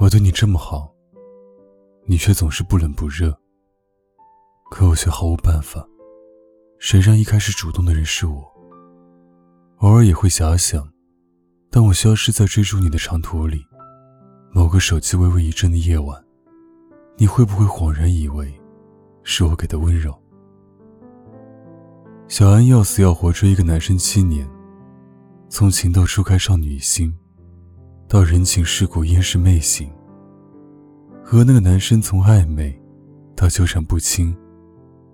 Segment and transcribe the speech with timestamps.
[0.00, 0.90] 我对你这么好，
[2.06, 3.38] 你却总是不冷不热。
[4.70, 5.86] 可我却毫无办法。
[6.78, 8.42] 谁让一开始主动的人是我？
[9.80, 10.90] 偶尔也会遐想，
[11.70, 13.62] 当我消失在追逐你的长途里，
[14.52, 16.24] 某个手机微微一震的夜晚，
[17.18, 18.58] 你会不会恍然以为？
[19.22, 20.18] 是我给的温柔。
[22.26, 24.48] 小安要死要活追一个男生七年，
[25.50, 27.14] 从情窦初开少女心，
[28.10, 29.88] 到人情世故焉是媚行。
[31.22, 32.76] 和那个男生从暧昧
[33.36, 34.36] 到纠缠不清，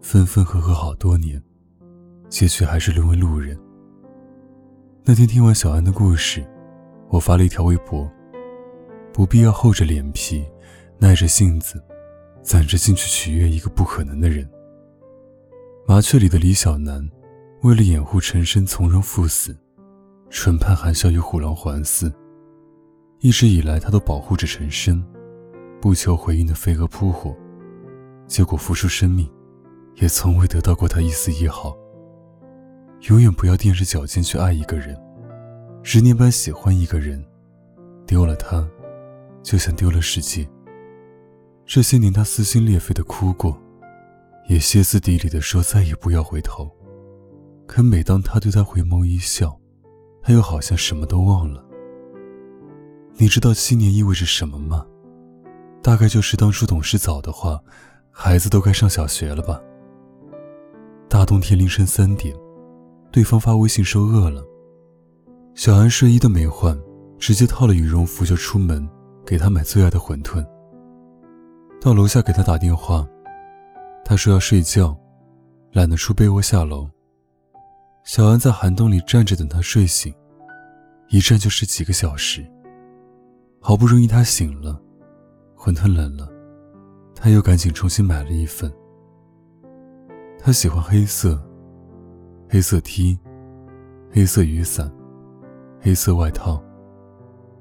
[0.00, 1.42] 分分合合好多年，
[2.28, 3.58] 结局还是沦为路人。
[5.02, 6.46] 那天听完小安的故事，
[7.08, 8.08] 我发了一条微博：
[9.12, 10.44] 不必要厚着脸皮，
[11.00, 11.82] 耐着性子。
[12.44, 14.46] 攒着劲去取悦一个不可能的人。
[15.86, 17.02] 麻雀里的李小男，
[17.62, 19.56] 为了掩护陈深从容赴死，
[20.28, 22.12] 唇畔含笑与虎狼环伺。
[23.20, 25.02] 一直以来，他都保护着陈深，
[25.80, 27.34] 不求回应的飞蛾扑火，
[28.26, 29.30] 结果付出生命，
[29.96, 31.74] 也从未得到过他一丝一毫。
[33.08, 34.94] 永远不要踮着脚尖去爱一个人，
[35.82, 37.24] 执念般喜欢一个人，
[38.06, 38.66] 丢了他，
[39.42, 40.48] 就像丢了世界。
[41.66, 43.58] 这些年，他撕心裂肺的哭过，
[44.48, 46.70] 也歇斯底里的说再也不要回头。
[47.66, 49.58] 可每当他对他回眸一笑，
[50.22, 51.64] 他又好像什么都忘了。
[53.16, 54.84] 你知道七年意味着什么吗？
[55.80, 57.60] 大概就是当初懂事早的话，
[58.10, 59.60] 孩子都该上小学了吧。
[61.08, 62.34] 大冬天凌晨三点，
[63.12, 64.42] 对方发微信说饿了，
[65.54, 66.76] 小安睡衣都没换，
[67.16, 68.88] 直接套了羽绒服就出门，
[69.24, 70.44] 给他买最爱的馄饨。
[71.80, 73.06] 到楼下给他打电话，
[74.04, 74.96] 他说要睡觉，
[75.70, 76.90] 懒得出被窝下楼。
[78.02, 80.12] 小安在寒冬里站着等他睡醒，
[81.10, 82.44] 一站就是几个小时。
[83.66, 84.78] 好不容易他醒了，
[85.56, 86.28] 馄饨冷了，
[87.14, 88.70] 他又赶紧重新买了一份。
[90.38, 91.42] 他喜欢黑色，
[92.46, 93.18] 黑色 T，
[94.12, 94.92] 黑色雨伞，
[95.80, 96.62] 黑色外套。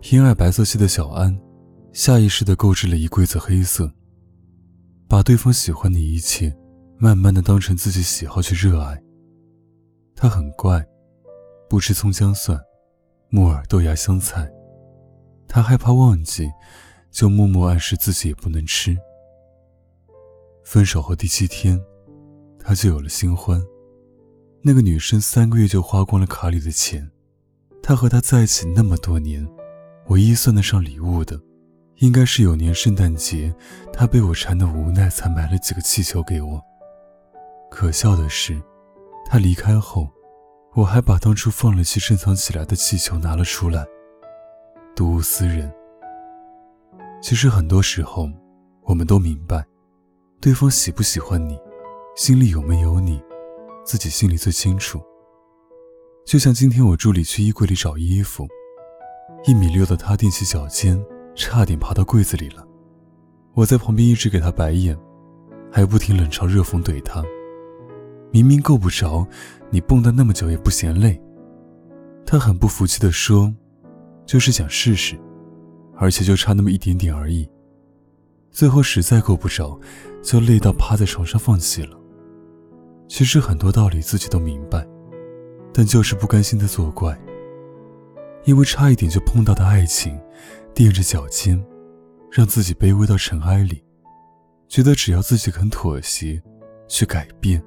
[0.00, 1.40] 偏爱白色系的小安，
[1.92, 3.88] 下意识地购置了一柜子黑色。
[5.06, 6.52] 把对方喜欢的一切，
[6.98, 9.00] 慢慢的当成自己喜好去热爱。
[10.16, 10.84] 他很怪，
[11.70, 12.60] 不吃葱姜蒜、
[13.28, 14.52] 木耳豆芽香菜。
[15.54, 16.50] 他害怕忘记，
[17.10, 18.96] 就默默暗示自己也不能吃。
[20.64, 21.78] 分手后第七天，
[22.58, 23.62] 他就有了新欢。
[24.62, 27.06] 那个女生三个月就花光了卡里的钱。
[27.82, 29.46] 他和她在一起那么多年，
[30.06, 31.38] 唯一算得上礼物的。
[31.96, 33.54] 应该是有年圣诞节，
[33.92, 36.58] 他被我缠的无奈，才买了几个气球给我。
[37.70, 38.58] 可笑的是，
[39.26, 40.08] 他离开后，
[40.72, 43.84] 我还把当初放了弃、珍藏起来的气球拿了出来，
[44.94, 45.72] 睹物思人。
[47.20, 48.28] 其实很多时候，
[48.82, 49.64] 我们都明白，
[50.40, 51.58] 对方喜不喜欢你，
[52.16, 53.22] 心里有没有你，
[53.84, 55.00] 自己心里最清楚。
[56.24, 58.46] 就像今天我助理去衣柜里找衣服，
[59.46, 61.02] 一米六的他踮起脚尖。
[61.34, 62.62] 差点爬到柜子里了，
[63.54, 64.94] 我在旁边一直给他白眼，
[65.72, 67.24] 还不停冷嘲热讽怼他。
[68.30, 69.26] 明明够不着，
[69.70, 71.18] 你蹦跶那么久也不嫌累。
[72.26, 73.50] 他很不服气地说
[74.32, 75.14] ：“就是想试试，
[75.98, 77.46] 而且就差那么一点点而已。”
[78.50, 79.78] 最后实在够不着，
[80.22, 81.94] 就累到趴在床上放弃了。
[83.08, 84.88] 其实很多道理自己都明白，
[85.70, 87.14] 但就是不甘心的作怪。
[88.44, 90.18] 因为差一点就碰到的爱情。
[90.74, 91.62] 垫着脚尖，
[92.30, 93.84] 让自己卑微到尘埃里，
[94.66, 96.42] 觉得只要自己肯妥协，
[96.88, 97.62] 去改变，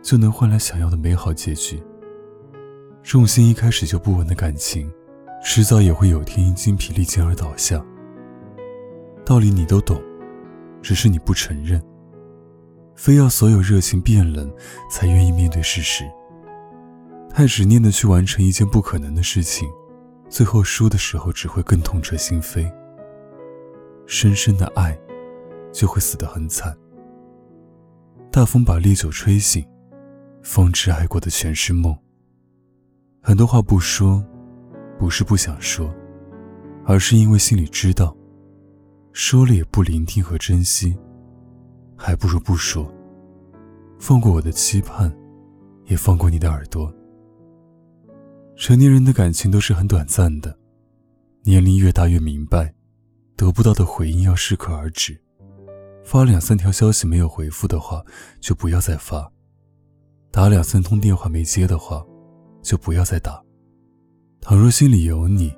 [0.00, 1.82] 就能换来想要的美好结局。
[3.02, 4.90] 重心一开始就不稳的感情，
[5.46, 7.84] 迟早也会有天因精疲力尽而倒下。
[9.26, 10.02] 道理你都懂，
[10.80, 11.80] 只是你不承认，
[12.96, 14.50] 非要所有热情变冷，
[14.90, 16.02] 才愿意面对事实。
[17.28, 19.68] 太执念的去完成一件不可能的事情。
[20.30, 22.72] 最后输的时候，只会更痛彻心扉。
[24.06, 24.98] 深深的爱，
[25.70, 26.74] 就会死得很惨。
[28.30, 29.62] 大风把烈酒吹醒，
[30.42, 31.94] 方知爱过的全是梦。
[33.22, 34.24] 很多话不说，
[35.04, 35.94] 不是不想说，
[36.86, 38.16] 而是因为心里知道，
[39.12, 40.96] 说了也不聆听和珍惜，
[41.94, 42.90] 还不如不说。
[43.98, 45.14] 放过我的期盼，
[45.84, 46.90] 也放过你的耳朵。
[48.56, 50.58] 成年人的感情都是很短暂的，
[51.42, 52.72] 年龄越大越明白，
[53.36, 55.20] 得不到的回应要适可而止。
[56.02, 58.02] 发两三条消息没有回复的话，
[58.40, 59.30] 就不要再发；
[60.30, 62.02] 打两三通电话没接的话，
[62.62, 63.43] 就不要再打。
[64.46, 65.50] 倘若心里有你，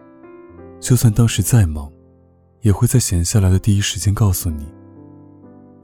[0.78, 1.90] 就算当时再忙，
[2.60, 4.64] 也会在闲下来的第一时间告诉你。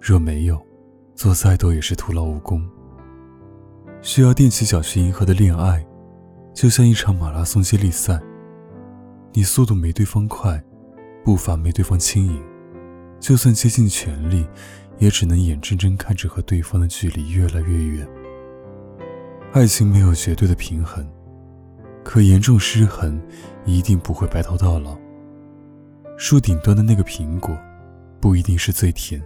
[0.00, 0.64] 若没有，
[1.16, 2.64] 做再多也是徒劳无功。
[4.02, 5.84] 需要踮起脚去迎合的恋爱，
[6.54, 8.22] 就像一场马拉松接力赛。
[9.32, 10.62] 你速度没对方快，
[11.24, 12.40] 步伐没对方轻盈，
[13.18, 14.46] 就算竭尽全力，
[14.98, 18.08] 也只能眼睁睁看着和对方的距离越来越远。
[19.52, 21.04] 爱情没有绝对的平衡，
[22.04, 23.20] 可严重失衡，
[23.64, 24.98] 一定不会白头到老。
[26.18, 27.56] 树顶端的那个苹果，
[28.20, 29.22] 不一定是最甜。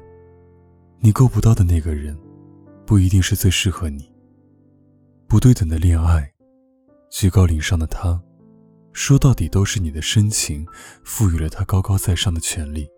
[0.98, 2.16] 你够不到的那个人，
[2.86, 4.10] 不一定是最适合你。
[5.28, 6.30] 不对等的恋爱，
[7.10, 8.20] 居高临上的他，
[8.92, 10.66] 说到底都是你的深情
[11.04, 12.88] 赋予了他高高在上的权利。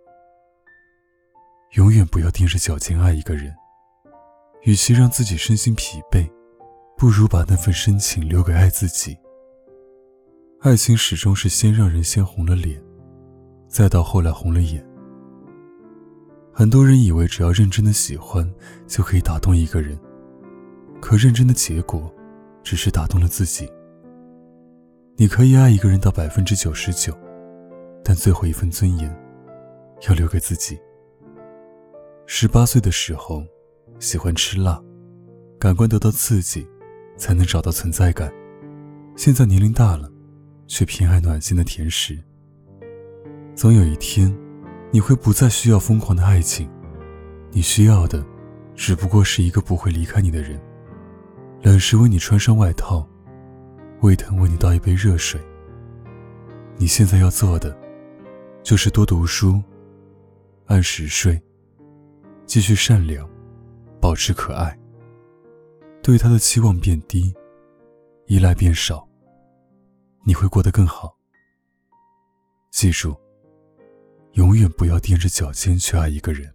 [1.73, 3.55] 永远不要踮着脚尖爱一个人，
[4.63, 6.29] 与其让自己身心疲惫，
[6.97, 9.17] 不如把那份深情留给爱自己。
[10.61, 12.83] 爱情始终是先让人先红了脸，
[13.69, 14.85] 再到后来红了眼。
[16.53, 18.53] 很多人以为只要认真的喜欢
[18.89, 19.97] 就可以打动一个人，
[21.01, 22.13] 可认真的结果，
[22.65, 23.71] 只是打动了自己。
[25.17, 27.17] 你可以爱一个人到百分之九十九，
[28.03, 29.17] 但最后一份尊严，
[30.09, 30.77] 要留给自己。
[32.27, 33.45] 十八岁的时候，
[34.01, 34.83] 喜欢吃辣，
[35.57, 36.67] 感官得到刺激，
[37.17, 38.29] 才能找到存在感。
[39.15, 40.11] 现在年龄大了，
[40.69, 42.17] 却偏爱暖心的甜食。
[43.57, 44.33] 总有一天。
[44.91, 46.67] 你会不再需要疯狂的爱情，
[47.51, 48.25] 你需要的，
[48.75, 50.59] 只不过是一个不会离开你的人。
[51.61, 53.07] 冷时为你穿上外套，
[54.01, 55.39] 胃疼为你倒一杯热水。
[56.79, 57.79] 你现在要做的，
[58.63, 59.63] 就是多读书，
[60.69, 61.39] 按时睡，
[62.47, 63.29] 继续善良，
[64.01, 64.75] 保持可爱。
[66.03, 67.35] 对他的期望变低，
[68.27, 69.07] 依赖变少，
[70.25, 71.17] 你会过得更好。
[72.71, 73.17] 记住。
[74.39, 76.55] 永远不要踮着脚尖去爱一个人。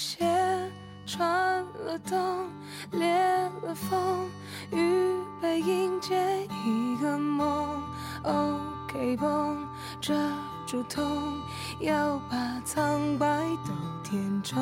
[0.00, 0.24] 鞋
[1.04, 2.48] 穿了洞，
[2.92, 3.06] 裂
[3.62, 4.26] 了缝，
[4.72, 6.16] 预备迎接
[6.64, 7.82] 一个梦。
[8.22, 9.68] OK 绷
[10.00, 10.14] 遮
[10.66, 11.04] 住痛，
[11.80, 13.26] 要把苍白
[13.66, 14.58] 都填充，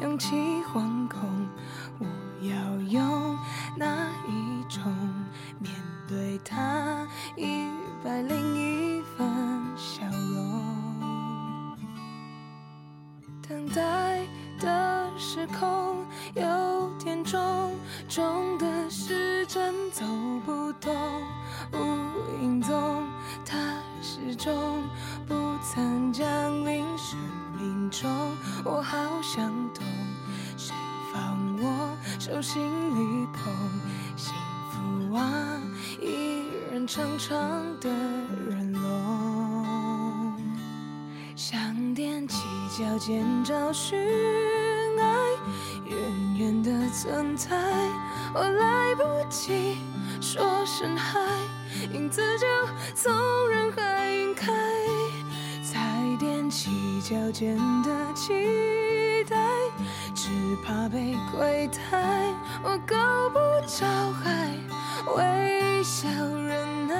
[0.00, 0.34] 勇气
[0.72, 1.46] 惶恐，
[1.98, 2.06] 我
[2.40, 3.38] 要用
[3.76, 4.08] 那
[28.64, 29.82] 我好想懂，
[30.56, 30.74] 谁
[31.12, 33.52] 放我手心里捧？
[34.16, 34.34] 幸
[34.70, 35.60] 福啊，
[36.00, 37.38] 一人长长
[37.80, 37.88] 的
[38.48, 40.36] 人龙，
[41.34, 41.58] 想
[41.94, 42.44] 踮起
[42.76, 43.98] 脚尖找寻
[44.98, 45.06] 爱，
[45.86, 46.70] 远远的。
[46.92, 47.56] 存在，
[48.34, 49.78] 我来不及
[50.20, 51.20] 说声嗨，
[51.94, 52.46] 影子就
[52.94, 53.12] 从
[53.48, 54.52] 人海晕开，
[56.50, 58.32] 起脚尖的期
[59.28, 59.36] 待，
[60.14, 60.28] 只
[60.64, 62.24] 怕被亏待，
[62.64, 62.96] 我够
[63.30, 63.38] 不
[63.68, 64.50] 着海，
[65.16, 66.94] 微笑忍耐，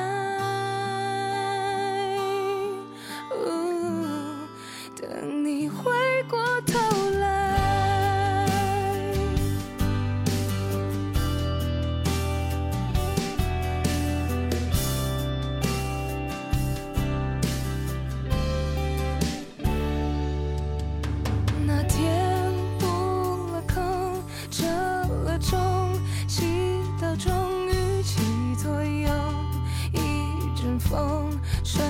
[31.65, 31.83] 吹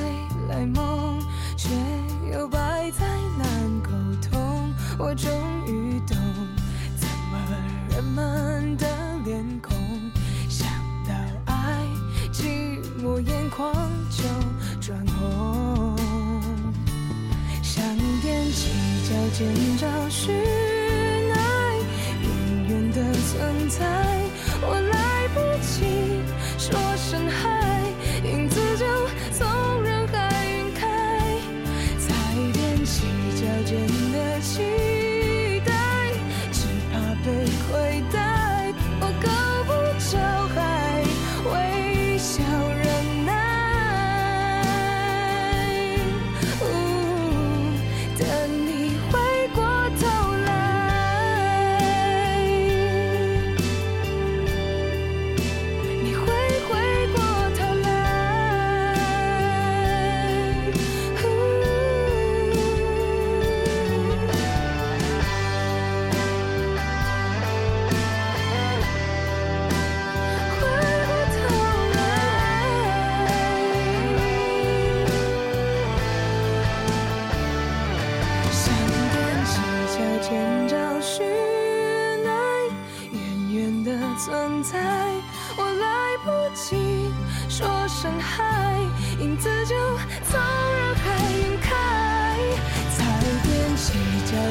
[0.49, 1.21] 来梦
[1.57, 1.69] 却
[2.33, 3.07] 又百在
[3.39, 3.47] 难
[3.83, 3.91] 沟
[4.31, 5.31] 通我终
[5.67, 6.17] 于懂
[6.97, 7.39] 怎么
[7.91, 8.87] 人们的
[9.25, 9.77] 脸孔
[10.49, 10.69] 想
[11.07, 11.15] 到
[11.47, 11.87] 爱
[12.33, 13.75] 寂寞眼眶
[14.11, 14.25] 就
[14.81, 15.97] 转红
[17.63, 17.85] 想
[18.23, 18.71] 踮起
[19.09, 20.35] 脚尖找寻
[21.33, 21.77] 爱
[22.23, 24.10] 永远的存在。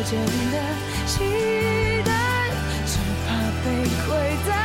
[0.03, 0.17] 真
[0.51, 0.57] 的
[1.05, 1.19] 期
[2.05, 2.11] 待，
[2.85, 3.27] 只怕
[3.63, 3.65] 被
[4.05, 4.07] 亏
[4.47, 4.58] 待。